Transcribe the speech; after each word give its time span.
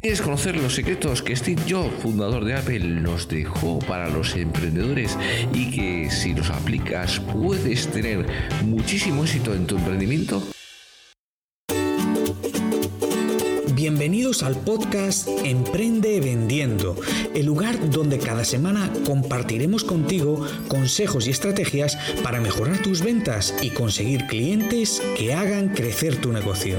¿Quieres 0.00 0.22
conocer 0.22 0.56
los 0.56 0.74
secretos 0.74 1.20
que 1.20 1.36
Steve 1.36 1.60
Jobs, 1.68 1.92
fundador 2.02 2.46
de 2.46 2.54
Apple, 2.54 2.80
nos 2.80 3.28
dejó 3.28 3.80
para 3.80 4.08
los 4.08 4.34
emprendedores 4.34 5.18
y 5.52 5.70
que 5.70 6.10
si 6.10 6.32
los 6.32 6.48
aplicas 6.48 7.20
puedes 7.20 7.86
tener 7.88 8.26
muchísimo 8.64 9.24
éxito 9.24 9.54
en 9.54 9.66
tu 9.66 9.76
emprendimiento? 9.76 10.42
Bienvenidos 13.74 14.42
al 14.42 14.56
podcast 14.56 15.28
Emprende 15.44 16.18
Vendiendo, 16.22 16.96
el 17.34 17.44
lugar 17.44 17.90
donde 17.90 18.18
cada 18.18 18.44
semana 18.44 18.90
compartiremos 19.04 19.84
contigo 19.84 20.46
consejos 20.68 21.26
y 21.26 21.30
estrategias 21.30 21.98
para 22.22 22.40
mejorar 22.40 22.78
tus 22.78 23.02
ventas 23.02 23.54
y 23.60 23.68
conseguir 23.68 24.26
clientes 24.28 25.02
que 25.18 25.34
hagan 25.34 25.74
crecer 25.74 26.16
tu 26.16 26.32
negocio. 26.32 26.78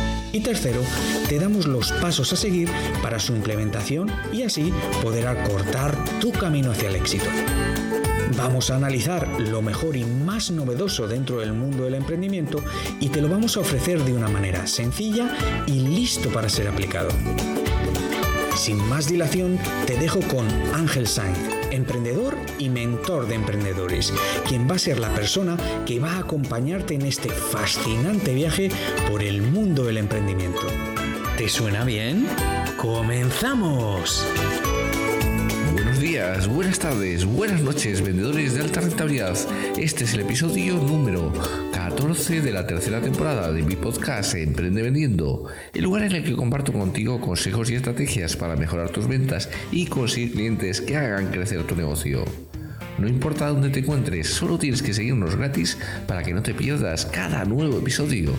Y 0.33 0.39
tercero, 0.39 0.81
te 1.27 1.39
damos 1.39 1.67
los 1.67 1.91
pasos 1.93 2.31
a 2.31 2.35
seguir 2.35 2.69
para 3.01 3.19
su 3.19 3.33
implementación 3.33 4.11
y 4.31 4.43
así 4.43 4.73
poder 5.01 5.27
acortar 5.27 5.97
tu 6.19 6.31
camino 6.31 6.71
hacia 6.71 6.89
el 6.89 6.95
éxito. 6.95 7.25
Vamos 8.37 8.69
a 8.69 8.77
analizar 8.77 9.27
lo 9.41 9.61
mejor 9.61 9.97
y 9.97 10.05
más 10.05 10.51
novedoso 10.51 11.07
dentro 11.07 11.39
del 11.39 11.51
mundo 11.51 11.83
del 11.83 11.95
emprendimiento 11.95 12.63
y 12.99 13.09
te 13.09 13.21
lo 13.21 13.27
vamos 13.27 13.57
a 13.57 13.59
ofrecer 13.59 14.03
de 14.03 14.13
una 14.13 14.29
manera 14.29 14.67
sencilla 14.67 15.63
y 15.67 15.79
listo 15.81 16.29
para 16.29 16.47
ser 16.47 16.69
aplicado. 16.69 17.09
Sin 18.55 18.77
más 18.87 19.07
dilación, 19.07 19.59
te 19.85 19.97
dejo 19.97 20.21
con 20.21 20.47
Ángel 20.73 21.07
Sainz, 21.07 21.37
emprendedor 21.71 22.37
y 22.59 22.69
mentor 22.69 23.27
de 23.27 23.35
emprendedores, 23.35 24.13
quien 24.47 24.69
va 24.69 24.75
a 24.75 24.79
ser 24.79 24.99
la 24.99 25.13
persona 25.13 25.57
que 25.85 25.99
va 25.99 26.13
a 26.13 26.19
acompañarte 26.19 26.93
en 26.93 27.03
este 27.03 27.29
fascinante 27.29 28.33
viaje 28.33 28.69
por 29.09 29.23
el 29.23 29.41
mundo 29.41 29.83
del 29.83 29.97
emprendimiento. 29.97 30.67
¿Te 31.37 31.49
suena 31.49 31.83
bien? 31.83 32.27
¡Comenzamos! 32.77 34.25
Buenos 35.73 35.99
días, 35.99 36.47
buenas 36.47 36.79
tardes, 36.79 37.25
buenas 37.25 37.61
noches, 37.61 38.01
vendedores 38.01 38.53
de 38.53 38.61
alta 38.61 38.81
rentabilidad. 38.81 39.37
Este 39.77 40.03
es 40.03 40.13
el 40.13 40.21
episodio 40.21 40.75
número 40.75 41.31
14 42.01 42.41
de 42.41 42.51
la 42.51 42.65
tercera 42.65 42.99
temporada 42.99 43.51
de 43.51 43.61
mi 43.61 43.75
podcast 43.75 44.33
Emprende 44.33 44.81
Vendiendo, 44.81 45.45
el 45.71 45.83
lugar 45.83 46.01
en 46.01 46.13
el 46.13 46.23
que 46.23 46.35
comparto 46.35 46.73
contigo 46.73 47.21
consejos 47.21 47.69
y 47.69 47.75
estrategias 47.75 48.35
para 48.35 48.55
mejorar 48.55 48.89
tus 48.89 49.07
ventas 49.07 49.51
y 49.71 49.85
conseguir 49.85 50.31
clientes 50.31 50.81
que 50.81 50.97
hagan 50.97 51.27
crecer 51.27 51.61
tu 51.67 51.75
negocio. 51.75 52.25
No 52.97 53.07
importa 53.07 53.49
dónde 53.49 53.69
te 53.69 53.81
encuentres, 53.81 54.29
solo 54.29 54.57
tienes 54.57 54.81
que 54.81 54.95
seguirnos 54.95 55.35
gratis 55.35 55.77
para 56.07 56.23
que 56.23 56.33
no 56.33 56.41
te 56.41 56.55
pierdas 56.55 57.05
cada 57.05 57.45
nuevo 57.45 57.77
episodio. 57.77 58.33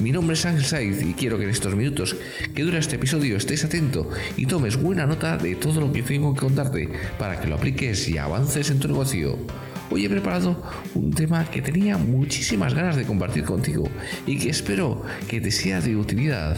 Mi 0.00 0.10
nombre 0.10 0.34
es 0.34 0.44
Ángel 0.44 0.64
Saiz 0.64 1.00
y 1.00 1.14
quiero 1.14 1.38
que 1.38 1.44
en 1.44 1.50
estos 1.50 1.76
minutos 1.76 2.16
que 2.52 2.64
dura 2.64 2.80
este 2.80 2.96
episodio 2.96 3.36
estés 3.36 3.64
atento 3.64 4.10
y 4.36 4.46
tomes 4.46 4.76
buena 4.76 5.06
nota 5.06 5.36
de 5.36 5.54
todo 5.54 5.80
lo 5.80 5.92
que 5.92 6.02
tengo 6.02 6.34
que 6.34 6.40
contarte 6.40 6.88
para 7.16 7.40
que 7.40 7.46
lo 7.46 7.54
apliques 7.54 8.08
y 8.08 8.18
avances 8.18 8.70
en 8.70 8.80
tu 8.80 8.88
negocio. 8.88 9.38
Hoy 9.94 10.06
he 10.06 10.10
preparado 10.10 10.60
un 10.96 11.12
tema 11.12 11.48
que 11.48 11.62
tenía 11.62 11.96
muchísimas 11.96 12.74
ganas 12.74 12.96
de 12.96 13.04
compartir 13.04 13.44
contigo 13.44 13.88
y 14.26 14.40
que 14.40 14.50
espero 14.50 15.04
que 15.28 15.40
te 15.40 15.52
sea 15.52 15.80
de 15.80 15.94
utilidad. 15.94 16.56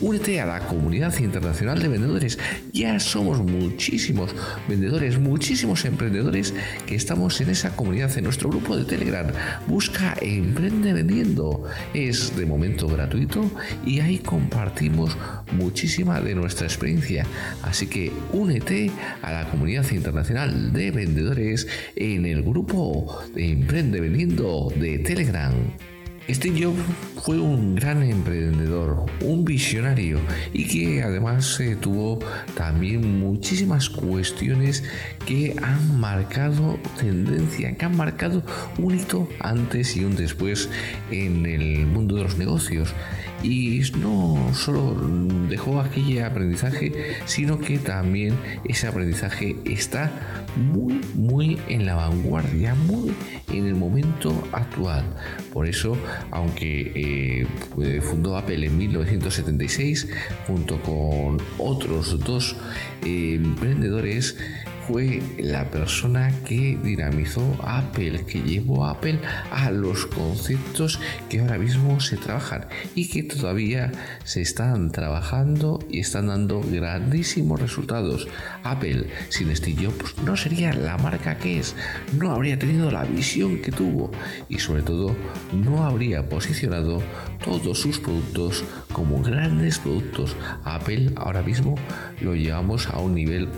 Únete 0.00 0.40
a 0.40 0.46
la 0.46 0.60
comunidad 0.60 1.18
internacional 1.18 1.80
de 1.80 1.88
vendedores. 1.88 2.38
Ya 2.72 3.00
somos 3.00 3.40
muchísimos 3.40 4.34
vendedores, 4.68 5.18
muchísimos 5.18 5.84
emprendedores 5.84 6.54
que 6.86 6.94
estamos 6.94 7.40
en 7.40 7.50
esa 7.50 7.74
comunidad, 7.74 8.16
en 8.16 8.24
nuestro 8.24 8.48
grupo 8.48 8.76
de 8.76 8.84
Telegram. 8.84 9.26
Busca 9.66 10.14
Emprende 10.20 10.92
Vendiendo. 10.92 11.64
Es 11.94 12.36
de 12.36 12.46
momento 12.46 12.86
gratuito 12.86 13.50
y 13.84 13.98
ahí 13.98 14.18
compartimos 14.18 15.16
muchísima 15.52 16.20
de 16.20 16.36
nuestra 16.36 16.66
experiencia. 16.66 17.26
Así 17.62 17.88
que 17.88 18.12
únete 18.32 18.92
a 19.22 19.32
la 19.32 19.50
comunidad 19.50 19.90
internacional 19.90 20.72
de 20.72 20.92
vendedores 20.92 21.66
en 21.96 22.24
el 22.24 22.42
grupo 22.42 23.18
de 23.34 23.50
Emprende 23.50 24.00
Vendiendo 24.00 24.72
de 24.76 24.98
Telegram. 25.00 25.52
Steve 26.30 26.62
Jobs 26.62 26.78
fue 27.22 27.38
un 27.38 27.74
gran 27.74 28.02
emprendedor, 28.02 29.06
un 29.22 29.46
visionario 29.46 30.20
y 30.52 30.64
que 30.66 31.02
además 31.02 31.58
eh, 31.58 31.76
tuvo 31.80 32.18
también 32.54 33.18
muchísimas 33.18 33.88
cuestiones 33.88 34.84
que 35.24 35.56
han 35.62 35.98
marcado 35.98 36.78
tendencia, 36.98 37.74
que 37.74 37.84
han 37.84 37.96
marcado 37.96 38.42
un 38.76 38.94
hito 38.94 39.28
antes 39.40 39.96
y 39.96 40.04
un 40.04 40.16
después 40.16 40.68
en 41.10 41.46
el 41.46 41.86
mundo 41.86 42.16
de 42.16 42.24
los 42.24 42.36
negocios. 42.36 42.94
Y 43.42 43.82
no 44.00 44.50
solo 44.52 44.96
dejó 45.48 45.80
aquel 45.80 46.24
aprendizaje, 46.24 46.92
sino 47.24 47.58
que 47.58 47.78
también 47.78 48.34
ese 48.64 48.88
aprendizaje 48.88 49.56
está 49.64 50.10
muy, 50.56 51.00
muy 51.14 51.58
en 51.68 51.86
la 51.86 51.94
vanguardia, 51.94 52.74
muy 52.74 53.12
en 53.52 53.66
el 53.66 53.76
momento 53.76 54.42
actual. 54.52 55.04
Por 55.52 55.68
eso 55.68 55.96
aunque 56.30 57.46
eh, 57.80 58.00
fundó 58.00 58.36
Apple 58.36 58.66
en 58.66 58.76
1976 58.76 60.08
junto 60.46 60.80
con 60.82 61.38
otros 61.58 62.18
dos 62.24 62.56
eh, 63.04 63.34
emprendedores 63.34 64.36
fue 64.88 65.20
la 65.36 65.68
persona 65.70 66.32
que 66.46 66.78
dinamizó 66.82 67.42
Apple, 67.62 68.24
que 68.24 68.40
llevó 68.40 68.86
Apple 68.86 69.18
a 69.50 69.70
los 69.70 70.06
conceptos 70.06 70.98
que 71.28 71.40
ahora 71.40 71.58
mismo 71.58 72.00
se 72.00 72.16
trabajan 72.16 72.66
y 72.94 73.08
que 73.08 73.22
todavía 73.22 73.92
se 74.24 74.40
están 74.40 74.90
trabajando 74.90 75.78
y 75.90 76.00
están 76.00 76.28
dando 76.28 76.62
grandísimos 76.62 77.60
resultados. 77.60 78.28
Apple 78.64 79.08
sin 79.28 79.54
Steve 79.54 79.84
Jobs 79.84 80.16
no 80.24 80.38
sería 80.38 80.72
la 80.72 80.96
marca 80.96 81.36
que 81.36 81.58
es, 81.58 81.76
no 82.16 82.30
habría 82.30 82.58
tenido 82.58 82.90
la 82.90 83.04
visión 83.04 83.58
que 83.58 83.70
tuvo 83.70 84.10
y 84.48 84.58
sobre 84.58 84.80
todo 84.80 85.14
no 85.52 85.84
habría 85.84 86.26
posicionado 86.30 87.02
todos 87.44 87.78
sus 87.78 87.98
productos 87.98 88.64
como 88.94 89.22
grandes 89.22 89.78
productos. 89.80 90.34
Apple 90.64 91.10
ahora 91.16 91.42
mismo 91.42 91.74
lo 92.22 92.34
llevamos 92.34 92.88
a 92.88 93.00
un 93.00 93.14
nivel 93.14 93.48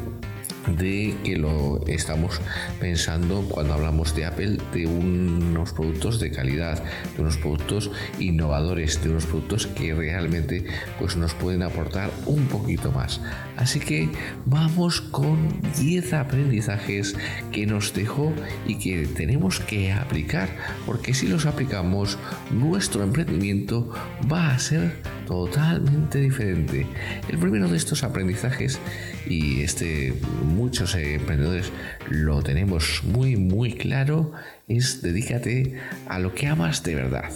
de 0.66 1.14
que 1.24 1.36
lo 1.36 1.80
estamos 1.86 2.40
pensando 2.78 3.42
cuando 3.48 3.74
hablamos 3.74 4.14
de 4.14 4.24
Apple 4.24 4.58
de 4.72 4.86
unos 4.86 5.72
productos 5.72 6.20
de 6.20 6.30
calidad, 6.30 6.82
de 7.16 7.22
unos 7.22 7.36
productos 7.36 7.90
innovadores, 8.18 9.02
de 9.02 9.10
unos 9.10 9.26
productos 9.26 9.66
que 9.66 9.94
realmente 9.94 10.64
pues 10.98 11.16
nos 11.16 11.34
pueden 11.34 11.62
aportar 11.62 12.10
un 12.26 12.46
poquito 12.46 12.92
más. 12.92 13.20
Así 13.56 13.80
que 13.80 14.08
vamos 14.46 15.00
con 15.00 15.48
10 15.78 16.14
aprendizajes 16.14 17.16
que 17.52 17.66
nos 17.66 17.94
dejó 17.94 18.32
y 18.66 18.76
que 18.76 19.06
tenemos 19.06 19.60
que 19.60 19.92
aplicar, 19.92 20.48
porque 20.86 21.14
si 21.14 21.26
los 21.26 21.46
aplicamos 21.46 22.18
nuestro 22.50 23.02
emprendimiento 23.02 23.90
va 24.30 24.54
a 24.54 24.58
ser 24.58 25.19
totalmente 25.30 26.18
diferente. 26.18 26.88
El 27.28 27.38
primero 27.38 27.68
de 27.68 27.76
estos 27.76 28.02
aprendizajes 28.02 28.80
y 29.28 29.60
este 29.60 30.12
muchos 30.42 30.96
emprendedores 30.96 31.70
lo 32.08 32.42
tenemos 32.42 33.04
muy 33.04 33.36
muy 33.36 33.74
claro 33.74 34.32
es 34.66 35.02
dedícate 35.02 35.76
a 36.08 36.18
lo 36.18 36.34
que 36.34 36.48
amas 36.48 36.82
de 36.82 36.96
verdad. 36.96 37.30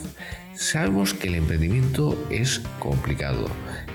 Sabemos 0.57 1.15
que 1.15 1.29
el 1.29 1.37
emprendimiento 1.37 2.19
es 2.31 2.63
complicado, 2.81 3.47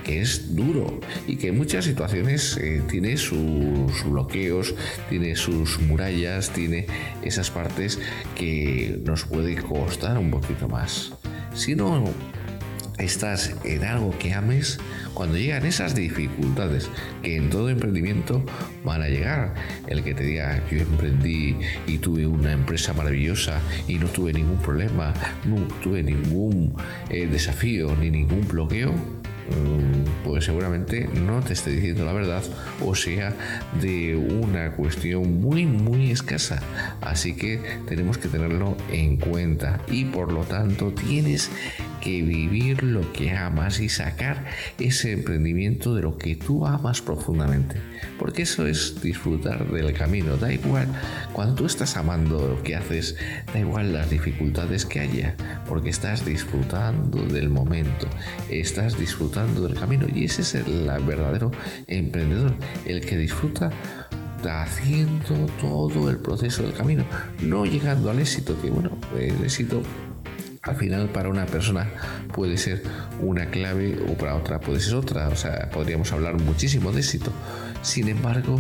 que 0.06 0.22
es 0.22 0.56
duro 0.56 1.02
y 1.28 1.36
que 1.36 1.50
en 1.50 1.58
muchas 1.58 1.84
situaciones 1.84 2.56
eh, 2.56 2.82
tiene 2.90 3.18
sus 3.18 4.06
bloqueos, 4.06 4.76
tiene 5.10 5.36
sus 5.36 5.78
murallas, 5.82 6.52
tiene 6.52 6.88
esas 7.22 7.52
partes 7.52 8.00
que 8.38 8.98
nos 9.04 9.26
puede 9.26 9.58
costar 9.58 10.18
un 10.18 10.32
poquito 10.32 10.70
más. 10.70 11.12
Si 11.54 11.76
no 11.76 12.06
estás 13.00 13.56
en 13.64 13.84
algo 13.84 14.18
que 14.20 14.34
ames, 14.34 14.80
cuando 15.14 15.38
llegan 15.38 15.66
esas 15.66 15.96
dificultades 15.96 16.90
que 17.24 17.38
en 17.38 17.50
todo 17.50 17.70
emprendimiento 17.70 18.44
van 18.84 19.02
a 19.02 19.08
llegar, 19.08 19.54
el 19.88 20.04
que 20.04 20.14
te 20.14 20.24
diga 20.24 20.64
yo 20.70 20.80
emprendí 20.80 21.56
y 21.88 21.98
tuve 21.98 22.28
una 22.28 22.52
empresa 22.52 22.94
maravillosa 22.94 23.60
y 23.88 23.96
no 23.96 24.08
tuve 24.08 24.34
ningún 24.34 24.58
problema, 24.58 25.14
no 25.46 25.56
tuve 25.82 26.04
ningún 26.04 26.74
eh, 27.10 27.28
desafío 27.28 27.96
ni 27.96 28.10
ningún 28.12 28.48
bloqueo, 28.48 28.92
mm, 28.92 30.24
pues 30.26 30.46
seguramente 30.46 31.10
no 31.14 31.42
te 31.42 31.54
esté 31.54 31.72
diciendo 31.72 32.06
la 32.06 32.14
verdad 32.14 32.44
o 32.86 32.96
sea 32.96 33.34
de 33.82 34.16
una 34.16 34.72
cuestión 34.72 35.42
muy 35.42 35.66
muy 35.66 36.12
escasa. 36.12 36.62
Así 37.02 37.34
que 37.34 37.60
tenemos 37.88 38.18
que 38.18 38.28
tenerlo 38.28 38.78
en 38.92 39.18
cuenta 39.18 39.82
y 39.90 40.06
por 40.06 40.32
lo 40.32 40.44
tanto 40.44 40.92
tienes 40.92 41.50
que 42.00 42.22
vivir 42.22 42.84
lo 42.84 43.12
que 43.14 43.32
amas 43.32 43.80
y 43.80 43.90
sacar 43.90 44.46
ese 44.78 45.12
emprendimiento 45.14 45.96
de 45.96 46.02
lo 46.02 46.18
que 46.18 46.36
tú 46.36 46.66
amas 46.66 47.02
profundamente. 47.02 47.76
Porque 48.18 48.44
eso 48.44 48.68
es 48.68 49.02
disfrutar 49.02 49.70
del 49.72 49.94
camino. 49.94 50.38
Da 50.38 50.52
igual, 50.52 50.88
cuando 51.34 51.56
tú 51.56 51.66
estás 51.66 51.98
amando 51.98 52.48
lo 52.48 52.64
que 52.64 52.76
haces, 52.76 53.16
da 53.54 53.60
igual 53.60 53.94
las 53.94 54.10
dificultades 54.10 54.86
que 54.86 55.00
haya, 55.00 55.36
porque 55.68 55.90
estás 55.90 56.26
disfrutando 56.26 57.24
del 57.26 57.50
momento, 57.50 58.08
estás 58.50 58.98
disfrutando 58.98 59.68
del 59.68 59.78
camino. 59.78 60.08
Y 60.14 60.26
ese 60.26 60.42
es 60.42 60.56
el 60.56 60.90
verdadero 61.06 61.52
emprendedor, 61.88 62.54
el 62.86 63.02
que 63.02 63.18
disfruta 63.18 63.72
haciendo 64.48 65.48
todo 65.60 66.10
el 66.10 66.18
proceso 66.18 66.64
del 66.64 66.74
camino, 66.74 67.04
no 67.42 67.66
llegando 67.66 68.10
al 68.10 68.20
éxito, 68.20 68.60
que 68.62 68.70
bueno, 68.70 68.98
el 69.18 69.44
éxito 69.44 69.82
al 70.62 70.76
final 70.76 71.10
para 71.10 71.30
una 71.30 71.46
persona 71.46 71.90
puede 72.34 72.58
ser 72.58 72.84
una 73.22 73.50
clave 73.50 73.98
o 74.08 74.14
para 74.16 74.36
otra 74.36 74.60
puede 74.60 74.80
ser 74.80 74.96
otra. 74.96 75.28
O 75.30 75.36
sea, 75.36 75.70
podríamos 75.70 76.12
hablar 76.12 76.36
muchísimo 76.40 76.92
de 76.92 77.00
éxito. 77.00 77.32
Sin 77.82 78.10
embargo, 78.10 78.60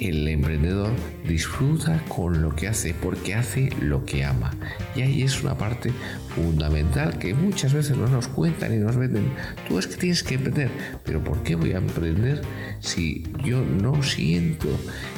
el 0.00 0.26
emprendedor 0.28 0.90
disfruta 1.26 2.02
con 2.08 2.42
lo 2.42 2.54
que 2.54 2.68
hace 2.68 2.94
porque 2.94 3.34
hace 3.34 3.70
lo 3.80 4.04
que 4.04 4.24
ama. 4.24 4.54
Y 4.94 5.02
ahí 5.02 5.22
es 5.22 5.42
una 5.42 5.56
parte 5.56 5.92
fundamental 6.34 7.18
que 7.18 7.34
muchas 7.34 7.72
veces 7.72 7.96
no 7.96 8.06
nos 8.08 8.28
cuentan 8.28 8.74
y 8.74 8.78
nos 8.78 8.96
venden. 8.96 9.30
Tú 9.68 9.78
es 9.78 9.86
que 9.86 9.96
tienes 9.96 10.22
que 10.22 10.34
emprender, 10.34 10.70
pero 11.04 11.22
¿por 11.22 11.42
qué 11.42 11.54
voy 11.54 11.72
a 11.72 11.78
emprender 11.78 12.42
si 12.80 13.24
yo 13.44 13.62
no 13.62 14.02
siento 14.02 14.68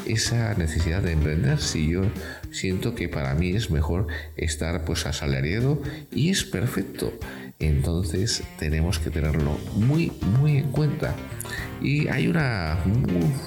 esa 0.07 0.55
necesidad 0.55 1.03
de 1.03 1.13
emprender? 1.13 1.59
Si 1.59 1.89
yo 1.89 2.03
siento 2.51 2.95
que 2.95 3.09
para 3.09 3.35
mí 3.35 3.51
es 3.51 3.71
mejor 3.71 4.07
estar 4.37 4.85
pues 4.85 5.07
asalariado 5.07 5.83
y 6.13 6.31
es 6.31 6.45
perfecto. 6.45 7.13
Entonces 7.59 8.45
tenemos 8.59 9.01
que 9.01 9.11
tenerlo 9.11 9.59
muy 9.75 10.13
muy 10.39 10.59
en 10.59 10.71
cuenta. 10.71 11.15
Y 11.81 12.09
hay 12.09 12.29
una 12.29 12.79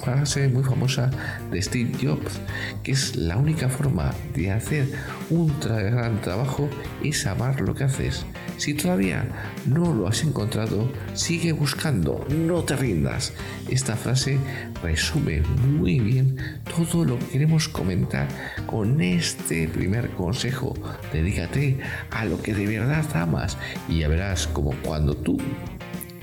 frase 0.02 0.48
muy 0.48 0.64
famosa 0.64 1.10
de 1.50 1.60
Steve 1.60 1.92
Jobs, 2.00 2.40
que 2.82 2.92
es 2.92 3.16
la 3.16 3.36
única 3.36 3.68
forma 3.68 4.12
de 4.34 4.50
hacer 4.50 4.88
un 5.30 5.52
gran 5.60 6.20
trabajo 6.20 6.68
es 7.02 7.26
amar 7.26 7.60
lo 7.60 7.74
que 7.74 7.84
haces. 7.84 8.24
Si 8.56 8.74
todavía 8.74 9.24
no 9.66 9.92
lo 9.92 10.06
has 10.06 10.22
encontrado, 10.22 10.90
sigue 11.14 11.52
buscando, 11.52 12.24
no 12.28 12.62
te 12.62 12.76
rindas. 12.76 13.32
Esta 13.68 13.96
frase 13.96 14.38
resume 14.82 15.40
muy 15.40 16.00
bien 16.00 16.36
todo 16.76 17.04
lo 17.04 17.18
que 17.18 17.26
queremos 17.26 17.68
comentar 17.68 18.28
con 18.66 19.00
este 19.00 19.68
primer 19.68 20.10
consejo. 20.10 20.74
Dedícate 21.12 21.78
a 22.10 22.24
lo 22.24 22.40
que 22.40 22.54
de 22.54 22.66
verdad 22.66 23.04
amas 23.14 23.56
y 23.88 24.00
ya 24.00 24.08
verás 24.08 24.46
como 24.46 24.72
cuando 24.82 25.14
tú 25.14 25.38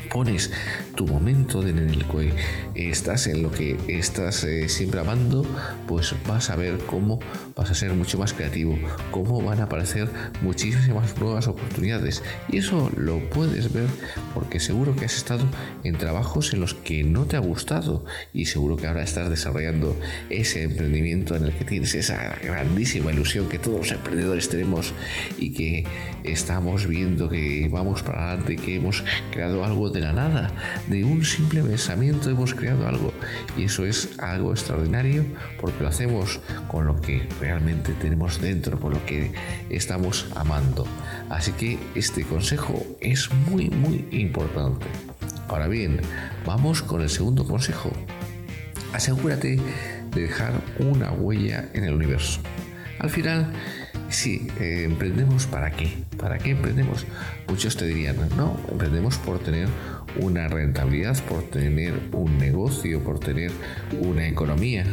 pones 0.10 0.52
tu 1.00 1.08
momento 1.08 1.66
en 1.66 1.80
el 1.80 2.04
que 2.06 2.34
estás 2.76 3.28
en 3.28 3.42
lo 3.42 3.52
que 3.52 3.78
estás 3.88 4.44
eh, 4.44 4.68
siempre 4.68 5.00
amando, 5.00 5.46
pues 5.88 6.14
vas 6.28 6.50
a 6.50 6.58
ver 6.58 6.78
cómo 6.88 7.20
vas 7.56 7.72
a 7.72 7.74
ser 7.74 7.94
mucho 7.94 8.18
más 8.18 8.34
creativo, 8.34 8.78
cómo 9.10 9.42
van 9.42 9.62
a 9.62 9.64
aparecer 9.64 10.10
muchísimas 10.42 11.18
nuevas 11.18 11.48
oportunidades. 11.48 12.22
Y 12.50 12.58
eso 12.58 12.92
lo 12.98 13.20
puedes 13.30 13.72
ver 13.72 13.88
porque 14.34 14.60
seguro 14.60 14.94
que 14.94 15.06
has 15.06 15.16
estado 15.16 15.46
en 15.86 15.98
trabajos 15.98 16.54
en 16.54 16.60
los 16.60 16.74
que 16.74 17.06
no 17.06 17.24
te 17.24 17.38
ha 17.38 17.40
gustado 17.40 18.04
y 18.34 18.48
seguro 18.48 18.76
que 18.76 18.88
ahora 18.88 19.04
estás 19.04 19.30
desarrollando 19.30 19.96
ese 20.30 20.64
emprendimiento 20.64 21.34
en 21.38 21.46
el 21.46 21.54
que 21.54 21.64
tienes 21.64 21.96
esa 21.96 22.36
grandísima 22.44 23.14
ilusión 23.14 23.48
que 23.48 23.58
todos 23.58 23.78
los 23.78 23.92
emprendedores 23.94 24.50
tenemos 24.50 24.94
y 25.38 25.54
que 25.54 25.86
estamos 26.26 26.88
viendo 26.88 27.30
que 27.30 27.70
vamos 27.72 28.04
para 28.04 28.32
adelante, 28.32 28.58
que 28.58 28.76
hemos 28.76 29.06
creado 29.32 29.64
algo 29.64 29.90
de 29.90 30.02
la 30.02 30.12
nada, 30.12 30.52
de 30.90 31.04
un 31.04 31.24
simple 31.24 31.64
pensamiento 31.64 32.30
hemos 32.30 32.54
creado 32.54 32.88
algo 32.88 33.14
y 33.56 33.66
eso 33.66 33.86
es 33.86 34.20
algo 34.20 34.52
extraordinario 34.52 35.24
porque 35.62 35.84
lo 35.84 35.90
hacemos 35.90 36.40
con 36.68 36.88
lo 36.88 37.00
que 37.00 37.28
realmente 37.40 37.94
tenemos 37.94 38.42
dentro, 38.42 38.80
con 38.80 38.94
lo 38.94 39.06
que 39.06 39.32
estamos 39.70 40.28
amando. 40.36 40.86
Así 41.30 41.52
que 41.54 41.78
este 41.96 42.24
consejo 42.24 42.86
es 43.00 43.32
muy 43.50 43.70
muy 43.70 44.08
importante. 44.12 44.88
Ahora 45.48 45.68
bien, 45.68 46.02
vamos 46.46 46.82
con 46.82 47.02
el 47.02 47.10
segundo 47.10 47.46
consejo. 47.46 47.92
Asegúrate 48.94 49.60
de 50.12 50.22
dejar 50.22 50.54
una 50.80 51.12
huella 51.12 51.70
en 51.74 51.84
el 51.84 51.94
universo. 51.94 52.42
Al 53.00 53.10
final, 53.10 53.54
Sí, 54.10 54.48
eh, 54.60 54.84
emprendemos 54.86 55.46
para 55.46 55.72
qué. 55.72 56.04
¿Para 56.18 56.40
qué 56.40 56.52
emprendemos? 56.52 57.06
Muchos 57.48 57.78
te 57.78 57.86
dirían, 57.86 58.18
no, 58.36 58.60
emprendemos 58.70 59.18
por 59.18 59.40
tener 59.40 59.70
una 60.18 60.48
rentabilidad, 60.48 61.22
por 61.26 61.44
tener 61.44 61.94
un 62.12 62.38
negocio, 62.38 63.04
por 63.04 63.20
tener 63.20 63.52
una 64.00 64.28
economía. 64.28 64.86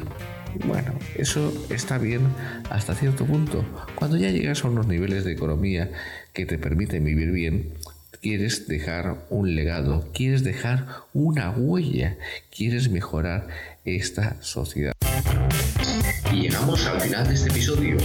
Bueno, 0.64 0.94
eso 1.16 1.52
está 1.70 1.98
bien 1.98 2.22
hasta 2.70 2.94
cierto 2.94 3.26
punto. 3.26 3.64
Cuando 3.94 4.16
ya 4.16 4.30
llegas 4.30 4.64
a 4.64 4.68
unos 4.68 4.86
niveles 4.86 5.24
de 5.24 5.32
economía 5.32 5.90
que 6.32 6.46
te 6.46 6.58
permiten 6.58 7.04
vivir 7.04 7.30
bien, 7.30 7.74
quieres 8.22 8.66
dejar 8.66 9.26
un 9.30 9.54
legado, 9.54 10.10
quieres 10.12 10.42
dejar 10.44 10.86
una 11.12 11.50
huella, 11.50 12.16
quieres 12.54 12.90
mejorar 12.90 13.48
esta 13.84 14.36
sociedad. 14.42 14.92
Y 16.32 16.42
llegamos 16.42 16.86
al 16.86 17.00
final 17.00 17.28
de 17.28 17.34
este 17.34 17.50
episodio 17.50 17.96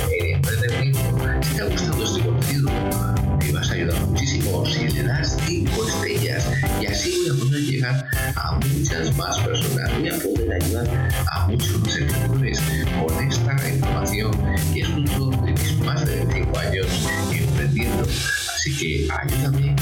muchísimo 3.85 4.65
si 4.65 4.87
le 4.89 5.03
das 5.03 5.37
5 5.47 5.87
estrellas 5.87 6.45
y 6.81 6.85
así 6.85 7.27
voy 7.39 7.55
a 7.55 7.59
llegar 7.59 8.09
a 8.35 8.59
muchas 8.59 9.15
más 9.17 9.39
personas, 9.39 9.91
voy 9.97 10.09
a 10.09 10.19
poder 10.19 10.53
ayudar 10.53 11.09
a 11.31 11.47
muchos 11.47 11.79
más 11.79 11.95
emprendedores 11.97 12.61
con 12.99 13.27
esta 13.27 13.69
información 13.69 14.31
y 14.73 14.81
es 14.81 14.87
fruto 14.87 15.31
de 15.43 15.51
mis 15.53 15.77
más 15.79 16.05
de 16.05 16.15
25 16.17 16.59
años 16.59 16.87
emprendiendo. 17.31 18.03
Así 18.03 18.77
que 18.77 19.07
ayúdame 19.11 19.75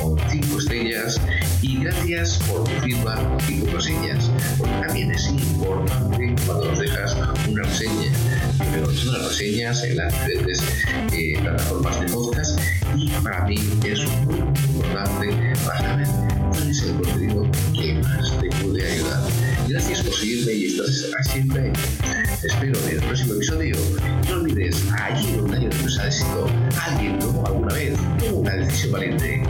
con 0.00 0.18
5 0.28 0.58
estrellas 0.58 1.20
y 1.62 1.84
gracias 1.84 2.38
por 2.48 2.64
tu 2.64 2.70
feedback 2.82 3.28
con 3.28 3.40
5 3.40 3.66
reseñas, 3.72 4.30
porque 4.58 4.74
también 4.86 5.12
es 5.12 5.28
importante 5.28 6.34
cuando 6.46 6.64
nos 6.70 6.78
dejas 6.80 7.16
una 7.48 7.62
reseña. 7.62 8.12
Primero 8.70 8.92
son 8.92 9.12
las 9.12 9.28
reseñas 9.28 9.84
en 9.84 9.96
las 9.96 10.12
diferentes 10.12 10.62
eh, 11.12 11.38
plataformas 11.40 12.00
de 12.00 12.08
podcast 12.08 12.60
y 12.96 13.08
para 13.22 13.44
mí 13.46 13.56
es 13.84 14.00
muy 14.24 14.38
importante 14.38 15.54
para 15.64 15.78
saber 15.78 16.06
cuál 16.50 16.70
es 16.70 16.82
el 16.82 16.94
contenido 16.94 17.50
que 17.74 17.94
más 17.94 18.40
te 18.40 18.48
puede 18.62 18.92
ayudar. 18.92 19.22
Gracias 19.68 20.02
por 20.02 20.14
seguirme 20.14 20.52
y 20.52 20.66
estás 20.66 21.06
siempre. 21.30 21.72
Te 22.40 22.46
espero 22.48 22.78
en 22.84 22.88
el 22.90 23.02
próximo 23.04 23.34
episodio. 23.34 23.76
No 24.28 24.34
olvides, 24.34 24.76
allí 25.00 25.36
donde 25.36 25.56
hay 25.58 25.66
una 25.66 25.74
empresa 25.74 26.02
de 26.02 26.08
éxito, 26.08 26.50
alguien 26.82 27.18
tomó 27.18 27.46
alguna 27.46 27.74
vez 27.74 27.98
una 28.32 28.52
decisión 28.56 28.92
valiente. 28.92 29.42